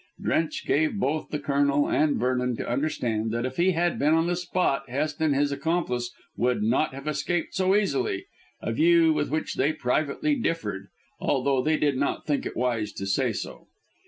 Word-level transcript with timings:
Drench 0.19 0.65
gave 0.65 0.97
both 0.97 1.29
the 1.29 1.37
Colonel 1.37 1.87
and 1.87 2.17
Vernon 2.17 2.57
to 2.57 2.67
understand 2.67 3.29
that 3.33 3.45
if 3.45 3.57
he 3.57 3.73
had 3.73 3.99
been 3.99 4.15
on 4.15 4.25
the 4.25 4.35
spot 4.35 4.89
Hest 4.89 5.21
and 5.21 5.35
his 5.35 5.51
accomplice 5.51 6.09
would 6.35 6.63
not 6.63 6.95
have 6.95 7.07
escaped 7.07 7.53
so 7.53 7.75
easily, 7.75 8.25
a 8.63 8.71
view 8.71 9.13
with 9.13 9.29
which 9.29 9.53
they 9.53 9.73
privately 9.73 10.33
differed, 10.33 10.87
although 11.19 11.61
they 11.61 11.77
did 11.77 11.97
not 11.97 12.25
think 12.25 12.47
it 12.47 12.57
wise 12.57 12.91
to 12.93 13.05
say 13.05 13.31
so. 13.31 13.67